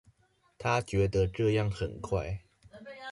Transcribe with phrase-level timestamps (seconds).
[0.57, 2.39] 她覺得這樣很快